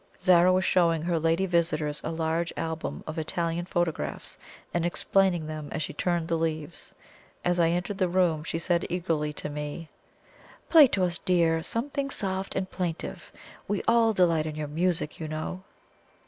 [0.23, 4.35] Zara was showing her lady visitors a large album of Italian photographs,
[4.73, 6.95] and explaining them as she turned the leaves.
[7.45, 9.89] As I entered the room, she said eagerly to me:
[10.69, 11.61] "Play to us, dear!
[11.61, 13.31] Something soft and plaintive.
[13.67, 15.61] We all delight in your music, you know."